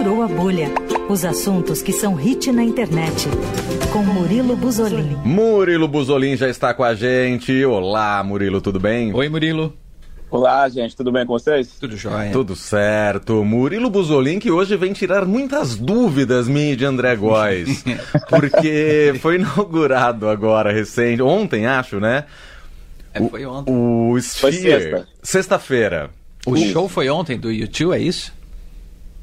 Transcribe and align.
Furou 0.00 0.22
a 0.22 0.28
Bolha. 0.28 0.70
Os 1.10 1.26
assuntos 1.26 1.82
que 1.82 1.92
são 1.92 2.14
hit 2.14 2.50
na 2.50 2.62
internet. 2.62 3.28
Com 3.92 4.02
Murilo 4.02 4.56
Buzolin. 4.56 5.14
Murilo 5.22 5.86
Buzolin 5.86 6.38
já 6.38 6.48
está 6.48 6.72
com 6.72 6.82
a 6.82 6.94
gente. 6.94 7.62
Olá, 7.66 8.24
Murilo, 8.24 8.62
tudo 8.62 8.80
bem? 8.80 9.12
Oi, 9.12 9.28
Murilo. 9.28 9.76
Olá, 10.30 10.66
gente, 10.70 10.96
tudo 10.96 11.12
bem 11.12 11.26
com 11.26 11.34
vocês? 11.34 11.76
Tudo 11.78 11.98
jóia. 11.98 12.32
Tudo 12.32 12.56
certo. 12.56 13.44
Murilo 13.44 13.90
Buzolin, 13.90 14.38
que 14.38 14.50
hoje 14.50 14.74
vem 14.74 14.94
tirar 14.94 15.26
muitas 15.26 15.76
dúvidas 15.76 16.48
minha 16.48 16.72
e 16.72 16.76
de 16.76 16.86
André 16.86 17.14
Góes. 17.14 17.84
porque 18.30 19.12
foi 19.20 19.34
inaugurado 19.34 20.30
agora, 20.30 20.72
recente, 20.72 21.20
ontem, 21.20 21.66
acho, 21.66 22.00
né? 22.00 22.24
É, 23.12 23.20
foi 23.20 23.44
ontem. 23.44 23.70
O, 23.70 24.14
o 24.14 24.22
Foi 24.22 24.50
Sphere. 24.50 24.80
sexta. 24.80 25.08
Sexta-feira. 25.22 26.08
O 26.46 26.56
show 26.56 26.88
foi 26.88 27.10
ontem 27.10 27.38
do 27.38 27.52
YouTube, 27.52 27.94
é 27.94 27.98
isso? 27.98 28.39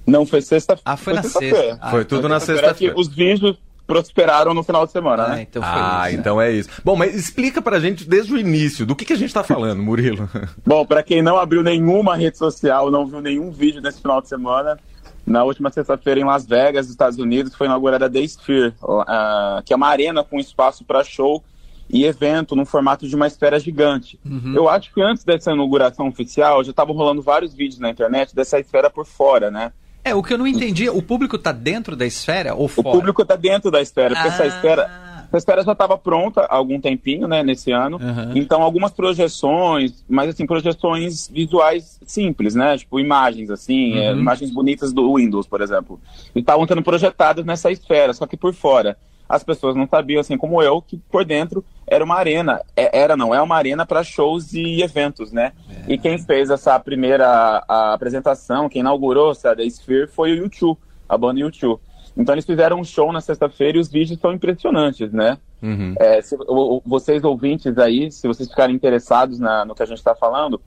Não, 0.07 0.25
foi 0.25 0.41
sexta-feira. 0.41 0.81
Ah, 0.85 0.95
foi 0.97 1.13
na 1.13 1.21
sexta-feira. 1.21 1.57
sexta. 1.57 1.79
Ah, 1.81 1.91
foi 1.91 2.05
tudo 2.05 2.29
na 2.29 2.39
Sexta-feira 2.39 2.73
que 2.73 2.99
os 2.99 3.07
vídeos 3.09 3.57
prosperaram 3.85 4.53
no 4.53 4.63
final 4.63 4.85
de 4.85 4.91
semana, 4.91 5.23
Ah, 5.23 5.29
né? 5.29 5.41
então 5.43 5.61
foi 5.61 5.71
Ah, 5.73 6.09
isso. 6.09 6.19
então 6.19 6.41
é 6.41 6.51
isso. 6.51 6.69
Bom, 6.83 6.95
mas 6.95 7.13
explica 7.15 7.61
pra 7.61 7.79
gente 7.79 8.07
desde 8.07 8.33
o 8.33 8.37
início, 8.37 8.85
do 8.85 8.95
que, 8.95 9.05
que 9.05 9.13
a 9.13 9.17
gente 9.17 9.33
tá 9.33 9.43
falando, 9.43 9.81
Murilo? 9.81 10.29
Bom, 10.65 10.85
para 10.85 11.01
quem 11.03 11.21
não 11.21 11.37
abriu 11.37 11.63
nenhuma 11.63 12.15
rede 12.15 12.37
social, 12.37 12.91
não 12.91 13.05
viu 13.05 13.21
nenhum 13.21 13.49
vídeo 13.51 13.81
nesse 13.81 14.01
final 14.01 14.21
de 14.21 14.27
semana, 14.27 14.77
na 15.25 15.43
última 15.43 15.69
sexta-feira 15.69 16.19
em 16.19 16.23
Las 16.25 16.45
Vegas, 16.45 16.89
Estados 16.89 17.17
Unidos, 17.17 17.55
foi 17.55 17.67
inaugurada 17.67 18.05
a 18.05 18.09
The 18.09 18.19
Sphere, 18.21 18.73
ah, 19.07 19.61
que 19.65 19.71
é 19.73 19.75
uma 19.75 19.87
arena 19.87 20.23
com 20.23 20.37
espaço 20.39 20.83
para 20.83 21.03
show 21.03 21.41
e 21.89 22.03
evento 22.05 22.55
no 22.57 22.65
formato 22.65 23.07
de 23.07 23.15
uma 23.15 23.27
esfera 23.27 23.57
gigante. 23.57 24.19
Uhum. 24.25 24.53
Eu 24.53 24.67
acho 24.67 24.93
que 24.93 25.01
antes 25.01 25.23
dessa 25.23 25.53
inauguração 25.53 26.09
oficial 26.09 26.61
já 26.63 26.71
estavam 26.71 26.93
rolando 26.93 27.21
vários 27.21 27.53
vídeos 27.53 27.79
na 27.79 27.89
internet 27.89 28.35
dessa 28.35 28.59
esfera 28.59 28.89
por 28.89 29.05
fora, 29.05 29.49
né? 29.49 29.71
É, 30.09 30.15
o 30.15 30.23
que 30.23 30.33
eu 30.33 30.37
não 30.37 30.47
entendi, 30.47 30.89
o 30.89 31.01
público 31.01 31.37
tá 31.37 31.51
dentro 31.51 31.95
da 31.95 32.05
esfera 32.05 32.53
ou 32.55 32.65
O 32.65 32.67
fora? 32.67 32.91
público 32.91 33.21
está 33.21 33.35
dentro 33.35 33.69
da 33.71 33.81
esfera, 33.81 34.13
porque 34.15 34.27
essa 34.29 34.43
Ah. 34.43 34.47
esfera, 34.47 34.83
essa 35.27 35.37
esfera 35.37 35.63
já 35.63 35.71
estava 35.73 35.97
pronta 35.97 36.41
há 36.41 36.55
algum 36.55 36.79
tempinho, 36.79 37.27
né, 37.27 37.43
nesse 37.43 37.71
ano. 37.71 37.97
Uhum. 37.97 38.31
Então, 38.35 38.61
algumas 38.61 38.91
projeções, 38.91 40.03
mas 40.07 40.29
assim, 40.29 40.45
projeções 40.45 41.27
visuais 41.27 41.99
simples, 42.05 42.55
né? 42.55 42.77
Tipo, 42.77 42.99
imagens, 42.99 43.49
assim, 43.49 43.97
é, 43.97 44.13
Uhum. 44.13 44.19
imagens 44.19 44.51
bonitas 44.51 44.93
do 44.93 45.15
Windows, 45.15 45.45
por 45.47 45.61
exemplo. 45.61 45.99
E 46.35 46.39
estavam 46.39 46.65
sendo 46.67 46.81
projetadas 46.81 47.45
nessa 47.45 47.71
esfera, 47.71 48.13
só 48.13 48.25
que 48.25 48.37
por 48.37 48.53
fora. 48.53 48.97
As 49.29 49.43
pessoas 49.43 49.75
não 49.75 49.87
sabiam, 49.87 50.19
assim 50.21 50.37
como 50.37 50.61
eu, 50.61 50.81
que 50.81 50.97
por 51.11 51.25
dentro 51.25 51.63
era 51.85 52.03
uma 52.03 52.15
arena. 52.15 52.61
É- 52.75 52.97
era, 52.99 53.15
não, 53.17 53.33
é 53.33 53.41
uma 53.41 53.55
arena 53.55 53.85
para 53.85 54.03
shows 54.03 54.53
e 54.53 54.81
eventos, 54.81 55.31
né? 55.31 55.51
É. 55.87 55.93
E 55.93 55.97
quem 55.97 56.17
fez 56.17 56.49
essa 56.49 56.79
primeira 56.79 57.63
a 57.67 57.93
apresentação, 57.93 58.69
quem 58.69 58.79
inaugurou 58.81 59.31
essa 59.31 59.55
The 59.55 59.63
Sphere 59.65 60.07
foi 60.07 60.31
o 60.31 60.35
YouTube, 60.43 60.77
a 61.09 61.17
banda 61.17 61.39
YouTube. 61.39 61.79
Então 62.15 62.33
eles 62.33 62.45
fizeram 62.45 62.79
um 62.79 62.83
show 62.83 63.11
na 63.11 63.21
sexta-feira 63.21 63.77
e 63.77 63.81
os 63.81 63.89
vídeos 63.89 64.19
são 64.19 64.31
impressionantes, 64.33 65.11
né? 65.11 65.37
Uhum. 65.61 65.93
É, 65.99 66.21
se, 66.21 66.35
o- 66.47 66.81
vocês 66.85 67.23
ouvintes 67.23 67.77
aí, 67.77 68.11
se 68.11 68.27
vocês 68.27 68.49
ficarem 68.49 68.75
interessados 68.75 69.39
na- 69.39 69.65
no 69.65 69.75
que 69.75 69.83
a 69.83 69.85
gente 69.85 69.97
está 69.99 70.15
falando, 70.15 70.59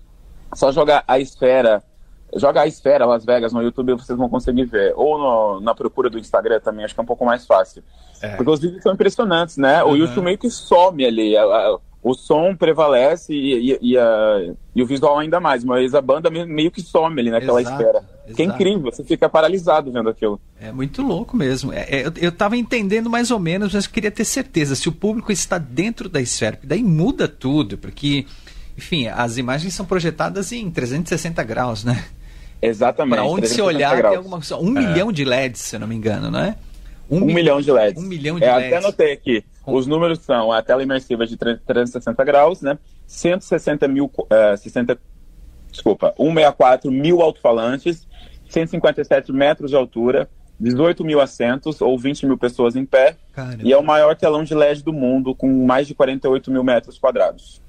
só 0.54 0.70
jogar 0.72 1.02
a 1.08 1.18
esfera, 1.18 1.82
joga 2.36 2.62
a 2.62 2.66
esfera 2.66 3.06
Las 3.06 3.24
Vegas 3.24 3.52
no 3.52 3.62
YouTube 3.62 3.94
vocês 3.94 4.16
vão 4.18 4.28
conseguir 4.28 4.64
ver. 4.64 4.92
Ou 4.96 5.18
no- 5.18 5.60
na 5.60 5.74
procura 5.74 6.08
do 6.10 6.18
Instagram 6.18 6.60
também, 6.60 6.84
acho 6.84 6.94
que 6.94 7.00
é 7.00 7.02
um 7.02 7.06
pouco 7.06 7.24
mais 7.24 7.46
fácil. 7.46 7.82
É. 8.22 8.36
Porque 8.36 8.50
os 8.50 8.60
vídeos 8.60 8.82
são 8.82 8.92
impressionantes, 8.92 9.56
né? 9.56 9.82
O 9.82 9.88
Uhum. 9.88 9.96
YouTube 9.96 10.24
meio 10.24 10.38
que 10.38 10.50
some 10.50 11.04
ali. 11.04 11.36
a- 11.36 11.42
a- 11.42 11.78
o 12.02 12.14
som 12.14 12.56
prevalece 12.56 13.30
e, 13.34 13.72
e- 13.72 13.78
e 13.92 13.98
a- 13.98 14.54
e 14.74 14.82
o 14.82 14.86
visual 14.86 15.18
ainda 15.18 15.38
mais, 15.38 15.62
mas 15.62 15.94
a 15.94 16.00
banda 16.00 16.30
me- 16.30 16.46
meio 16.46 16.70
que 16.70 16.80
some 16.80 17.20
ali 17.20 17.30
naquela 17.30 17.60
Exato, 17.60 17.76
esfera. 17.82 18.00
Que 18.34 18.42
é 18.42 18.44
exato. 18.46 18.62
incrível, 18.62 18.90
você 18.92 19.04
fica 19.04 19.28
paralisado 19.28 19.92
vendo 19.92 20.08
aquilo. 20.08 20.40
É 20.58 20.72
muito 20.72 21.02
louco 21.02 21.36
mesmo. 21.36 21.72
É, 21.74 21.80
é, 21.90 22.06
eu, 22.06 22.12
eu 22.16 22.32
tava 22.32 22.56
entendendo 22.56 23.10
mais 23.10 23.30
ou 23.30 23.38
menos, 23.38 23.74
mas 23.74 23.84
eu 23.84 23.90
queria 23.90 24.10
ter 24.10 24.24
certeza 24.24 24.74
se 24.74 24.88
o 24.88 24.92
público 24.92 25.30
está 25.30 25.58
dentro 25.58 26.08
da 26.08 26.20
esfera, 26.22 26.52
porque 26.56 26.66
daí 26.68 26.82
muda 26.82 27.28
tudo, 27.28 27.76
porque, 27.76 28.24
enfim, 28.78 29.06
as 29.08 29.36
imagens 29.36 29.74
são 29.74 29.84
projetadas 29.84 30.52
em 30.52 30.70
360 30.70 31.42
graus, 31.42 31.84
né? 31.84 32.02
Exatamente. 32.62 33.16
Para 33.16 33.24
onde 33.24 33.46
se 33.48 33.56
360 33.56 33.64
olhar 33.64 33.96
graus. 33.96 34.12
tem 34.12 34.16
alguma 34.18 34.36
coisa. 34.36 34.56
Um 34.56 34.70
milhão 34.70 35.10
de 35.12 35.24
LEDs, 35.24 35.60
se 35.60 35.76
eu 35.76 35.80
não 35.80 35.86
me 35.86 35.94
engano, 35.94 36.30
não 36.30 36.40
é? 36.40 36.56
Um, 37.10 37.20
mi- 37.20 37.34
milhão 37.34 37.60
de 37.60 37.72
LEDs. 37.72 38.02
Um 38.02 38.06
milhão 38.06 38.38
de 38.38 38.44
é, 38.44 38.54
LEDs. 38.54 38.66
Até 38.68 38.76
anotei 38.76 39.12
aqui. 39.12 39.44
Os 39.66 39.86
números 39.86 40.20
são 40.20 40.52
a 40.52 40.62
tela 40.62 40.82
imersiva 40.82 41.26
de 41.26 41.36
360 41.36 42.24
graus, 42.24 42.60
né? 42.62 42.78
160 43.06 43.88
mil, 43.88 44.10
eh, 44.30 44.56
60, 44.56 44.98
desculpa, 45.70 46.12
164 46.16 46.90
mil 46.90 47.20
alto-falantes, 47.20 48.06
157 48.48 49.32
metros 49.32 49.70
de 49.70 49.76
altura, 49.76 50.28
18 50.58 51.04
mil 51.04 51.20
assentos 51.20 51.80
ou 51.80 51.98
20 51.98 52.26
mil 52.26 52.36
pessoas 52.38 52.76
em 52.76 52.84
pé. 52.84 53.16
Caramba. 53.32 53.62
E 53.62 53.72
é 53.72 53.76
o 53.76 53.82
maior 53.82 54.14
telão 54.16 54.44
de 54.44 54.54
LED 54.54 54.82
do 54.82 54.92
mundo, 54.92 55.34
com 55.34 55.64
mais 55.66 55.86
de 55.86 55.94
48 55.94 56.50
mil 56.50 56.62
metros 56.62 56.98
quadrados. 56.98 57.60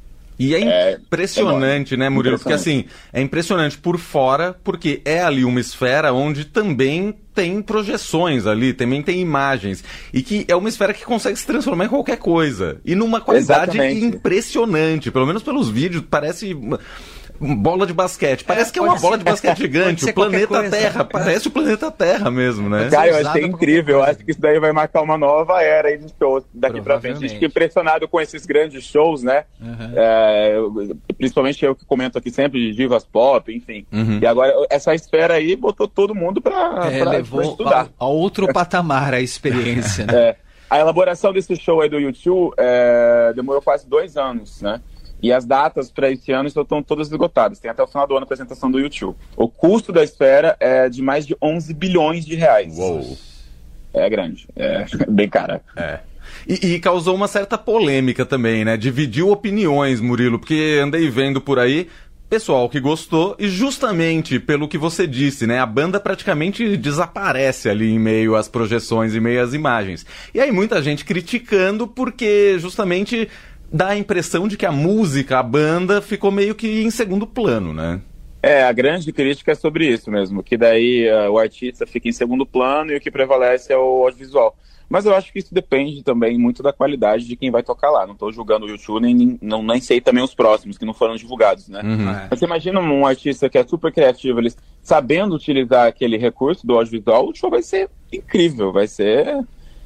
E 0.42 0.56
é 0.56 0.62
É, 0.62 0.94
impressionante, 0.94 1.96
né, 1.96 2.10
Murilo? 2.10 2.40
Porque 2.40 2.54
assim, 2.54 2.86
é 3.14 3.22
impressionante 3.22 3.78
por 3.78 4.00
fora, 4.00 4.56
porque 4.64 5.00
é 5.06 5.22
ali 5.22 5.46
uma 5.46 5.60
esfera 5.60 6.12
onde 6.12 6.46
também 6.46 7.14
tem 7.36 7.62
projeções 7.62 8.48
ali, 8.48 8.74
também 8.74 9.04
tem 9.04 9.20
imagens. 9.22 9.84
E 10.12 10.24
que 10.24 10.44
é 10.48 10.56
uma 10.56 10.68
esfera 10.68 10.96
que 10.96 11.06
consegue 11.06 11.38
se 11.38 11.46
transformar 11.46 11.86
em 11.86 11.90
qualquer 11.90 12.18
coisa. 12.18 12.82
E 12.84 12.96
numa 12.96 13.22
qualidade 13.22 13.78
Exatamente. 13.78 14.04
impressionante. 14.18 15.12
Pelo 15.12 15.28
menos 15.28 15.44
pelos 15.44 15.70
vídeos, 15.70 16.04
parece. 16.10 16.58
Bola 17.42 17.88
de 17.88 17.94
basquete. 17.94 18.44
Parece 18.44 18.72
que 18.72 18.78
é 18.78 18.82
uma 18.82 19.00
bola 19.00 19.18
de 19.18 19.24
basquete 19.24 19.58
gigante. 19.60 20.06
O 20.06 20.14
planeta. 20.14 20.70
Terra. 20.70 21.04
Parece 21.04 21.48
o 21.48 21.52
planeta 21.52 21.90
Terra 21.90 22.30
mesmo, 22.30 22.70
né? 22.70 22.88
Cara, 22.92 23.08
eu 23.08 23.28
achei 23.28 23.42
pra 23.42 23.50
incrível. 23.50 23.96
Eu 23.98 24.04
acho 24.04 24.20
que 24.20 24.30
isso 24.32 24.40
daí 24.40 24.60
vai 24.60 24.72
marcar 24.72 25.02
uma 25.02 25.18
nova 25.18 25.62
era 25.62 25.88
aí 25.88 25.98
de 25.98 26.14
shows 26.20 26.44
daqui 26.54 26.80
pra 26.82 27.00
frente. 27.00 27.18
A 27.18 27.20
gente 27.22 27.34
fica 27.34 27.46
impressionado 27.48 28.08
com 28.08 28.22
esses 28.22 28.46
grandes 28.46 28.84
shows, 28.84 29.24
né? 29.24 29.46
Uhum. 29.60 29.92
É, 29.96 30.56
principalmente 31.18 31.66
eu 31.66 31.76
que 31.76 31.84
comento 31.86 32.18
aqui 32.18 32.30
sempre 32.30 32.60
de 32.60 32.76
divas 32.76 33.04
pop, 33.04 33.52
enfim. 33.54 33.86
Uhum. 33.92 34.20
E 34.22 34.26
agora 34.28 34.54
essa 34.70 34.94
esfera 34.94 35.34
aí 35.34 35.56
botou 35.56 35.88
todo 35.88 36.14
mundo 36.14 36.42
pra, 36.42 36.54
É, 36.92 36.98
pra- 36.98 37.00
pra 37.02 37.12
levou 37.12 37.42
estudar. 37.42 37.88
a, 38.00 38.06
a 38.06 38.08
outro 38.08 38.48
patamar 38.54 39.14
a 39.14 39.20
experiência, 39.22 40.06
né? 40.06 40.14
É, 40.30 40.36
a 40.70 40.80
elaboração 40.80 41.34
desse 41.34 41.56
show 41.56 41.82
aí 41.82 41.90
do 41.90 42.00
YouTube 42.00 42.54
é, 42.58 43.34
demorou 43.36 43.62
quase 43.62 43.88
dois 43.88 44.16
anos, 44.16 44.62
né? 44.62 44.80
E 45.22 45.32
as 45.32 45.46
datas 45.46 45.92
para 45.92 46.10
esse 46.10 46.32
ano 46.32 46.48
estão 46.48 46.82
todas 46.82 47.08
esgotadas. 47.08 47.60
Tem 47.60 47.70
até 47.70 47.84
o 47.84 47.88
final 47.88 48.08
do 48.08 48.14
ano 48.16 48.24
a 48.24 48.26
apresentação 48.26 48.72
do 48.72 48.80
YouTube. 48.80 49.16
O 49.36 49.48
custo 49.48 49.92
da 49.92 50.04
esfera 50.04 50.58
é 50.60 50.90
de 50.90 51.02
mais 51.02 51.28
de 51.28 51.36
11 51.42 51.74
bilhões 51.74 52.26
de 52.26 52.36
reais. 52.36 52.78
Uou. 52.78 53.18
É 53.94 54.10
grande. 54.10 54.48
É 54.56 54.86
bem 55.08 55.30
cara. 55.30 55.62
É. 55.76 56.00
E, 56.48 56.74
e 56.74 56.80
causou 56.80 57.16
uma 57.16 57.28
certa 57.28 57.58
polêmica 57.58 58.26
também, 58.26 58.66
né? 58.66 58.78
Dividiu 58.78 59.30
opiniões, 59.30 60.00
Murilo, 60.00 60.40
porque 60.40 60.80
andei 60.82 61.10
vendo 61.10 61.42
por 61.42 61.60
aí 61.60 61.88
pessoal 62.32 62.70
que 62.70 62.80
gostou 62.80 63.36
e 63.38 63.50
justamente 63.50 64.40
pelo 64.40 64.66
que 64.66 64.78
você 64.78 65.06
disse, 65.06 65.46
né? 65.46 65.60
A 65.60 65.66
banda 65.66 66.00
praticamente 66.00 66.78
desaparece 66.78 67.68
ali 67.68 67.92
em 67.92 68.00
meio 68.00 68.38
às 68.38 68.48
projeções, 68.48 69.14
em 69.14 69.20
meio 69.20 69.44
às 69.44 69.54
imagens. 69.54 70.06
E 70.34 70.40
aí 70.40 70.50
muita 70.50 70.82
gente 70.82 71.04
criticando 71.04 71.86
porque 71.86 72.58
justamente 72.58 73.28
dá 73.72 73.90
a 73.90 73.98
impressão 73.98 74.48
de 74.48 74.58
que 74.58 74.66
a 74.66 74.72
música, 74.72 75.40
a 75.40 75.44
banda 75.44 76.02
ficou 76.02 76.32
meio 76.32 76.54
que 76.54 76.84
em 76.84 76.92
segundo 76.92 77.26
plano, 77.26 77.74
né? 77.74 78.02
É, 78.44 78.64
a 78.64 78.72
grande 78.72 79.12
crítica 79.14 79.52
é 79.52 79.56
sobre 79.56 79.88
isso 79.88 80.10
mesmo, 80.10 80.42
que 80.42 80.58
daí 80.58 81.06
eh, 81.06 81.30
o 81.30 81.38
artista 81.38 81.86
fica 81.86 82.10
em 82.10 82.12
segundo 82.12 82.44
plano 82.44 82.92
e 82.92 82.98
o 82.98 83.00
que 83.00 83.12
prevalece 83.12 83.72
é 83.72 83.78
o 83.78 84.04
audiovisual. 84.04 84.58
Mas 84.90 85.06
eu 85.06 85.16
acho 85.16 85.32
que 85.32 85.40
isso 85.40 85.54
depende 85.54 86.04
também 86.04 86.38
muito 86.38 86.62
da 86.62 86.74
qualidade 86.74 87.26
de 87.26 87.36
quem 87.38 87.52
vai 87.52 87.64
tocar 87.64 87.92
lá. 87.92 88.06
Não 88.06 88.14
estou 88.14 88.30
julgando 88.30 88.66
o 88.66 88.70
YouTube, 88.70 89.02
nem, 89.02 89.14
nem, 89.14 89.40
não, 89.42 89.64
nem 89.64 89.80
sei 89.80 90.02
também 90.02 90.24
os 90.24 90.34
próximos 90.34 90.78
que 90.78 90.86
não 90.86 90.94
foram 90.94 91.16
divulgados, 91.16 91.70
né? 91.70 91.82
Uhum. 91.82 92.10
É. 92.10 92.28
Mas 92.30 92.40
você 92.40 92.46
imagina 92.46 92.80
um 92.82 93.06
artista 93.06 93.48
que 93.48 93.58
é 93.58 93.66
super 93.66 93.94
criativo, 93.94 94.40
ele 94.40 94.52
sabendo 94.82 95.36
utilizar 95.36 95.88
aquele 95.88 96.18
recurso 96.18 96.68
do 96.68 96.76
audiovisual, 96.76 97.30
o 97.30 97.36
show 97.36 97.50
vai 97.50 97.62
ser 97.62 97.90
incrível, 98.12 98.74
vai 98.74 98.88
ser... 98.88 99.40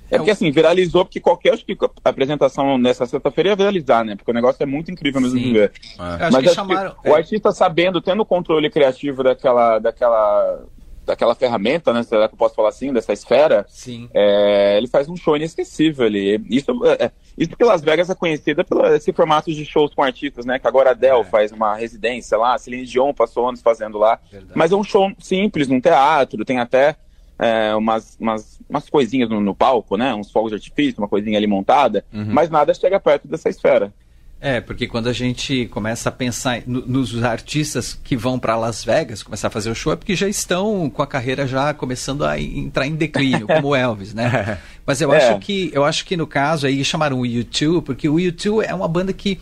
É 0.10 0.18
porque 0.18 0.32
assim, 0.32 0.52
viralizou, 0.52 1.04
porque 1.06 1.20
qualquer 1.20 1.58
apresentação 2.04 2.78
nessa 2.78 3.06
sexta-feira 3.06 3.50
ia 3.52 3.56
viralizar, 3.56 4.04
né? 4.04 4.16
Porque 4.16 4.32
o 4.32 4.34
negócio 4.34 4.62
é 4.62 4.66
muito 4.66 4.92
incrível 4.92 5.20
mesmo 5.22 5.38
Sim. 5.38 5.44
de 5.46 5.54
ver. 5.54 5.72
Acho 5.98 6.32
Mas 6.34 6.38
que 6.44 6.46
acho 6.48 6.56
chamaram. 6.56 6.96
que 7.02 7.10
o 7.10 7.16
artista 7.16 7.52
sabendo, 7.52 8.02
tendo 8.02 8.22
o 8.22 8.26
controle 8.26 8.70
criativo 8.70 9.24
daquela, 9.24 9.80
daquela, 9.80 10.64
daquela 11.06 11.34
ferramenta, 11.36 11.92
né? 11.92 12.04
Será 12.04 12.28
que 12.28 12.36
eu 12.36 12.38
posso 12.38 12.56
falar 12.56 12.70
assim? 12.70 12.94
Dessa 12.94 13.14
esfera, 13.14 13.66
Sim. 13.68 14.08
é, 14.14 14.78
ele 14.78 14.88
faz 14.88 15.10
um 15.10 15.16
show 15.16 15.36
inesquecível 15.36 16.06
ali. 16.06 16.40
Isso, 16.50 16.72
é, 17.00 17.12
isso 17.38 17.50
porque 17.50 17.64
Las 17.64 17.82
Vegas 17.82 18.10
é 18.10 18.16
conhecida 18.16 18.64
pelo 18.64 18.86
esse 18.88 19.12
formato 19.12 19.52
de 19.52 19.66
shows 19.66 19.94
com 19.94 20.04
artistas, 20.04 20.46
né? 20.46 20.60
Que 20.60 20.68
agora 20.68 20.90
a 20.90 20.92
Adele 20.92 21.22
É. 21.22 21.24
faz 21.24 21.52
uma 21.52 21.76
residência 21.76 22.38
lá, 22.38 22.54
a 22.54 22.58
Celine 22.60 22.86
Dion 22.86 23.12
passou 23.14 23.48
anos 23.50 23.62
fazendo 23.62 23.98
lá. 23.98 24.20
Verdade. 24.32 24.54
Mas 24.56 24.72
é 24.72 24.76
um 24.76 24.84
show 24.84 25.12
simples, 25.20 25.68
num 25.68 25.82
teatro, 25.82 26.46
tem 26.46 26.60
até 26.60 26.96
é, 27.40 27.76
umas, 27.76 28.18
umas, 28.20 28.60
umas 28.70 28.90
coisinhas 28.90 29.30
no, 29.30 29.42
no 29.42 29.56
palco, 29.56 29.98
né? 29.98 30.14
Uns 30.14 30.32
fogos 30.32 30.52
de 30.52 30.56
artifício, 30.56 31.00
uma 31.00 31.08
coisinha 31.08 31.38
ali 31.38 31.48
montada, 31.48 32.06
Uhum. 32.14 32.28
mas 32.30 32.50
nada 32.50 32.74
chega 32.74 33.00
perto 33.00 33.28
dessa 33.28 33.50
esfera. 33.50 33.94
É, 34.40 34.60
porque 34.62 34.86
quando 34.86 35.08
a 35.08 35.14
gente 35.14 35.66
começa 35.68 36.10
a 36.10 36.12
pensar 36.12 36.62
no, 36.68 36.86
nos 36.86 37.24
artistas 37.24 38.00
que 38.04 38.16
vão 38.16 38.38
para 38.38 38.56
Las 38.56 38.84
Vegas 38.84 39.24
começar 39.24 39.48
a 39.48 39.50
fazer 39.50 39.72
o 39.72 39.76
show, 39.76 39.94
é 39.94 39.96
porque 39.96 40.16
já 40.16 40.28
estão 40.28 40.90
com 40.90 41.02
a 41.02 41.08
carreira 41.08 41.48
já 41.48 41.74
começando 41.74 42.24
a 42.24 42.40
entrar 42.40 42.86
em 42.86 42.96
declínio, 42.96 43.48
como 43.48 43.74
Elvis, 43.76 44.14
né? 44.14 44.60
Mas 44.86 45.02
eu 45.02 45.12
é. 45.14 45.18
acho 45.18 45.40
que 45.40 45.72
eu 45.74 45.84
acho 45.84 46.06
que 46.06 46.16
no 46.16 46.28
caso 46.28 46.68
aí 46.68 46.84
chamaram 46.84 47.22
o 47.22 47.24
U2, 47.24 47.82
porque 47.82 48.08
o 48.10 48.16
U2 48.16 48.66
é 48.66 48.76
uma 48.76 48.88
banda 48.88 49.12
que 49.14 49.40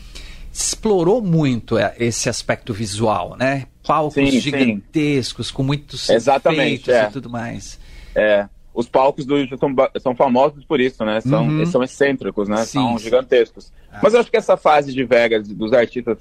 explorou 0.53 1.21
muito 1.21 1.77
é, 1.77 1.95
esse 1.99 2.29
aspecto 2.29 2.73
visual, 2.73 3.35
né? 3.37 3.65
Palcos 3.85 4.13
sim, 4.13 4.39
gigantescos, 4.39 5.47
sim. 5.47 5.53
com 5.53 5.63
muitos 5.63 6.07
Exatamente, 6.07 6.89
efeitos 6.89 6.89
é. 6.89 7.09
e 7.09 7.11
tudo 7.11 7.29
mais. 7.29 7.79
É. 8.15 8.47
Os 8.73 8.87
palcos 8.89 9.25
do 9.25 9.37
YouTube 9.37 9.59
são, 9.59 9.75
são 9.99 10.15
famosos 10.15 10.65
por 10.65 10.81
isso, 10.81 11.05
né? 11.05 11.21
São, 11.21 11.47
uhum. 11.47 11.65
são 11.65 11.83
excêntricos, 11.83 12.49
né? 12.49 12.57
Sim, 12.65 12.79
são 12.79 12.97
gigantescos. 12.97 13.71
Ah. 13.91 13.99
Mas 14.01 14.13
eu 14.13 14.19
acho 14.19 14.31
que 14.31 14.37
essa 14.37 14.57
fase 14.57 14.91
de 14.91 15.03
Vegas, 15.03 15.47
dos 15.47 15.73
artistas 15.73 16.17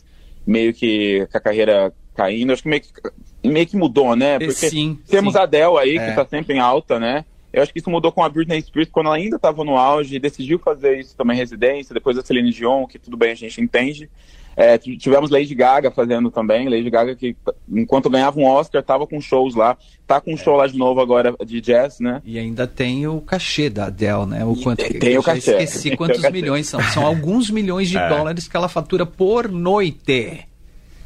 meio 0.46 0.74
que 0.74 1.26
com 1.30 1.38
a 1.38 1.40
carreira 1.40 1.92
caindo, 2.14 2.52
acho 2.52 2.62
que 2.62 2.68
meio 2.68 2.82
que, 2.82 3.48
meio 3.48 3.66
que 3.66 3.76
mudou, 3.76 4.14
né? 4.14 4.38
Porque 4.38 4.68
sim, 4.68 4.98
temos 5.08 5.32
sim. 5.32 5.38
a 5.38 5.42
Adele 5.42 5.78
aí, 5.78 5.96
é. 5.96 6.10
que 6.10 6.14
tá 6.14 6.26
sempre 6.26 6.54
em 6.54 6.58
alta, 6.58 7.00
né? 7.00 7.24
Eu 7.52 7.62
acho 7.62 7.72
que 7.72 7.78
isso 7.78 7.90
mudou 7.90 8.10
com 8.10 8.22
a 8.22 8.28
Britney 8.28 8.62
Spears 8.62 8.88
quando 8.90 9.06
ela 9.06 9.16
ainda 9.16 9.36
estava 9.36 9.62
no 9.62 9.76
auge, 9.76 10.18
decidiu 10.18 10.58
fazer 10.58 10.98
isso 10.98 11.14
também 11.16 11.36
residência, 11.36 11.92
depois 11.92 12.16
a 12.16 12.22
Celine 12.22 12.50
Dion, 12.50 12.86
que 12.86 12.98
tudo 12.98 13.16
bem, 13.16 13.32
a 13.32 13.34
gente 13.34 13.60
entende. 13.60 14.10
É, 14.56 14.76
tivemos 14.78 15.30
Lady 15.30 15.54
Gaga 15.54 15.90
fazendo 15.90 16.30
também, 16.30 16.68
Lady 16.68 16.90
Gaga 16.90 17.16
que 17.16 17.36
enquanto 17.70 18.10
ganhava 18.10 18.38
um 18.38 18.44
Oscar 18.44 18.80
estava 18.80 19.06
com 19.06 19.20
shows 19.20 19.54
lá, 19.54 19.76
tá 20.06 20.20
com 20.20 20.34
um 20.34 20.36
show 20.36 20.56
lá 20.56 20.66
de 20.66 20.76
novo 20.76 21.00
agora 21.00 21.34
de 21.44 21.60
jazz, 21.60 22.00
né? 22.00 22.20
E 22.24 22.38
ainda 22.38 22.66
tem 22.66 23.06
o 23.06 23.20
cachê 23.20 23.70
da 23.70 23.86
Adele, 23.86 24.26
né? 24.26 24.44
O 24.44 24.54
quanto 24.56 24.84
tem, 24.84 24.98
tem 25.00 25.18
o 25.18 25.22
cachê. 25.22 25.52
esqueci 25.52 25.96
quantos 25.96 26.22
milhões 26.30 26.68
são, 26.68 26.82
são 26.82 27.06
alguns 27.06 27.50
milhões 27.50 27.88
de 27.88 27.96
é. 27.96 28.08
dólares 28.08 28.46
que 28.46 28.56
ela 28.56 28.68
fatura 28.68 29.06
por 29.06 29.48
noite. 29.48 30.46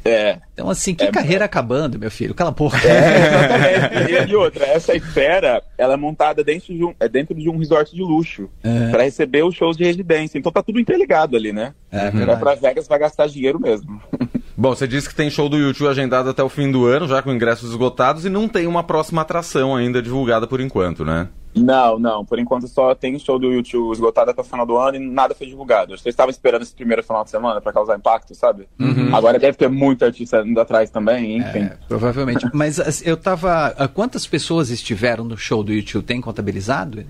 É. 0.07 0.39
Então, 0.53 0.69
assim, 0.69 0.95
que 0.95 1.03
é, 1.03 1.11
carreira 1.11 1.43
é. 1.43 1.45
acabando, 1.45 1.99
meu 1.99 2.09
filho? 2.09 2.33
Cala 2.33 2.49
a 2.49 2.53
porra. 2.53 2.79
É, 2.87 4.25
e, 4.25 4.29
e, 4.31 4.35
outra, 4.35 4.65
essa 4.65 4.95
esfera, 4.95 5.61
ela 5.77 5.93
é 5.93 5.97
montada 5.97 6.43
dentro 6.43 6.73
de 6.73 6.83
um, 6.83 6.93
é 6.99 7.09
dentro 7.09 7.35
de 7.35 7.49
um 7.49 7.57
resort 7.57 7.93
de 7.93 8.01
luxo, 8.01 8.49
é. 8.63 8.89
para 8.89 9.03
receber 9.03 9.43
os 9.43 9.55
shows 9.55 9.75
de 9.75 9.83
residência. 9.83 10.37
Então 10.37 10.51
tá 10.51 10.63
tudo 10.63 10.79
interligado 10.79 11.35
ali, 11.35 11.51
né? 11.51 11.73
É, 11.91 12.07
é 12.07 12.35
pra 12.35 12.55
Vegas 12.55 12.87
vai 12.87 12.99
gastar 12.99 13.27
dinheiro 13.27 13.59
mesmo. 13.59 14.01
Bom, 14.55 14.69
você 14.69 14.87
disse 14.87 15.07
que 15.07 15.13
tem 15.13 15.29
show 15.29 15.47
do 15.47 15.57
YouTube 15.57 15.87
agendado 15.87 16.29
até 16.29 16.41
o 16.41 16.49
fim 16.49 16.71
do 16.71 16.85
ano, 16.85 17.07
já 17.07 17.21
com 17.21 17.31
ingressos 17.31 17.69
esgotados, 17.69 18.25
e 18.25 18.29
não 18.29 18.47
tem 18.47 18.65
uma 18.65 18.83
próxima 18.83 19.21
atração 19.21 19.75
ainda 19.75 20.01
divulgada 20.01 20.47
por 20.47 20.59
enquanto, 20.59 21.05
né? 21.05 21.27
Não, 21.57 21.99
não. 21.99 22.25
Por 22.25 22.39
enquanto 22.39 22.67
só 22.67 22.93
tem 22.95 23.17
show 23.19 23.37
do 23.39 23.51
YouTube 23.51 23.91
esgotado 23.93 24.31
até 24.31 24.41
o 24.41 24.43
final 24.43 24.65
do 24.65 24.77
ano 24.77 24.97
e 24.97 24.99
nada 24.99 25.35
foi 25.35 25.47
divulgado. 25.47 25.97
Vocês 25.97 26.13
estavam 26.13 26.29
esperando 26.29 26.61
esse 26.61 26.73
primeiro 26.73 27.03
final 27.03 27.23
de 27.23 27.29
semana 27.29 27.59
para 27.61 27.73
causar 27.73 27.97
impacto, 27.97 28.33
sabe? 28.35 28.67
Uhum. 28.79 29.15
Agora 29.15 29.39
deve 29.39 29.57
ter 29.57 29.69
muito 29.69 30.05
artista 30.05 30.41
indo 30.45 30.59
atrás 30.59 30.89
também, 30.89 31.37
enfim. 31.37 31.63
É, 31.63 31.77
provavelmente. 31.87 32.47
Mas 32.53 33.05
eu 33.05 33.17
tava. 33.17 33.75
Quantas 33.93 34.25
pessoas 34.27 34.69
estiveram 34.69 35.23
no 35.23 35.37
show 35.37 35.63
do 35.63 35.73
YouTube? 35.73 36.05
Tem 36.05 36.21
contabilizado? 36.21 37.03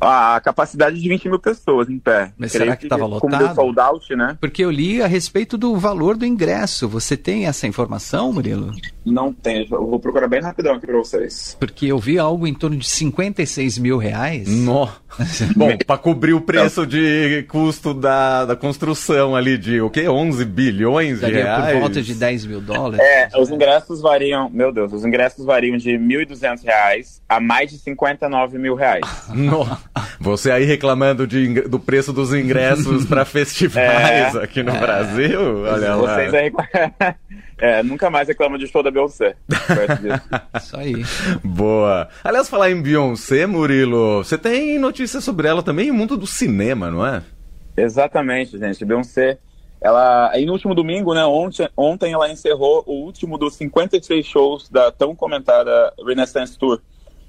A 0.00 0.40
capacidade 0.40 1.00
de 1.00 1.08
20 1.08 1.28
mil 1.28 1.38
pessoas 1.38 1.88
em 1.88 1.98
pé. 1.98 2.32
Mas 2.36 2.52
será 2.52 2.76
que 2.76 2.84
estava 2.84 3.06
lotado? 3.06 3.20
Como 3.20 3.36
deu 3.36 3.54
sold 3.54 3.80
out, 3.80 4.16
né? 4.16 4.36
Porque 4.40 4.64
eu 4.64 4.70
li 4.70 5.02
a 5.02 5.06
respeito 5.06 5.58
do 5.58 5.76
valor 5.76 6.16
do 6.16 6.24
ingresso. 6.24 6.88
Você 6.88 7.16
tem 7.16 7.46
essa 7.46 7.66
informação, 7.66 8.32
Murilo? 8.32 8.72
Não 9.04 9.32
tenho. 9.32 9.66
Eu 9.70 9.86
vou 9.86 9.98
procurar 9.98 10.28
bem 10.28 10.40
rapidão 10.40 10.74
aqui 10.74 10.86
para 10.86 10.98
vocês. 10.98 11.56
Porque 11.58 11.86
eu 11.86 11.98
vi 11.98 12.18
algo 12.18 12.46
em 12.46 12.54
torno 12.54 12.76
de 12.76 12.88
56 12.88 13.78
mil 13.78 13.98
reais. 13.98 14.48
Nó. 14.48 14.88
Bom, 15.56 15.76
para 15.86 15.98
cobrir 15.98 16.34
o 16.34 16.40
preço 16.40 16.86
de 16.86 17.44
custo 17.48 17.94
da, 17.94 18.44
da 18.44 18.54
construção 18.56 19.34
ali 19.34 19.56
de 19.56 19.80
o 19.80 19.90
quê? 19.90 20.08
11 20.08 20.44
bilhões 20.44 21.20
Daria 21.20 21.36
de 21.36 21.42
reais? 21.42 21.72
por 21.72 21.80
volta 21.80 22.02
de 22.02 22.14
10 22.14 22.46
mil 22.46 22.60
dólares. 22.60 23.00
É, 23.00 23.28
os 23.38 23.50
ingressos 23.50 24.00
variam, 24.00 24.50
meu 24.50 24.72
Deus, 24.72 24.92
os 24.92 25.04
ingressos 25.04 25.44
variam 25.44 25.76
de 25.76 25.90
1.200 25.92 26.62
reais 26.62 27.22
a 27.28 27.40
mais 27.40 27.70
de 27.70 27.78
59 27.78 28.58
mil 28.58 28.74
reais. 28.74 29.04
Nó. 29.34 29.66
Você 30.20 30.50
aí 30.50 30.64
reclamando 30.64 31.26
de, 31.26 31.62
do 31.62 31.78
preço 31.78 32.12
dos 32.12 32.32
ingressos 32.32 33.04
para 33.04 33.24
festivais 33.26 34.34
é, 34.34 34.42
aqui 34.42 34.62
no 34.62 34.74
é. 34.74 34.78
Brasil? 34.78 35.62
Olha 35.62 35.94
lá. 35.94 36.14
Vocês 36.14 36.34
aí... 36.34 36.52
É, 37.60 37.82
nunca 37.82 38.08
mais 38.08 38.28
reclama 38.28 38.56
de 38.56 38.68
show 38.68 38.84
da 38.84 38.90
Beyoncé. 38.90 39.34
Isso 40.56 40.76
aí. 40.76 40.94
Boa. 41.42 42.08
Aliás, 42.22 42.48
falar 42.48 42.70
em 42.70 42.80
Beyoncé, 42.80 43.46
Murilo, 43.46 44.22
você 44.22 44.38
tem 44.38 44.78
notícias 44.78 45.24
sobre 45.24 45.48
ela 45.48 45.60
também 45.60 45.88
no 45.88 45.94
mundo 45.94 46.16
do 46.16 46.26
cinema, 46.26 46.88
não 46.88 47.04
é? 47.04 47.20
Exatamente, 47.76 48.56
gente. 48.56 48.84
Beyoncé, 48.84 49.38
ela, 49.80 50.30
aí 50.30 50.46
no 50.46 50.52
último 50.52 50.74
domingo, 50.74 51.14
né, 51.14 51.24
ontem, 51.24 51.68
ontem 51.76 52.12
ela 52.12 52.30
encerrou 52.30 52.84
o 52.86 53.04
último 53.04 53.36
dos 53.36 53.54
56 53.56 54.24
shows 54.24 54.68
da 54.68 54.92
tão 54.92 55.14
comentada 55.14 55.92
Renaissance 56.06 56.56
Tour 56.56 56.80